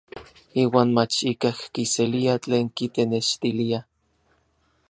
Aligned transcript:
Iuan 0.63 0.89
mach 0.95 1.17
ikaj 1.33 1.59
kiselia 1.73 2.33
tlen 2.43 2.65
kitenextilia. 2.77 3.79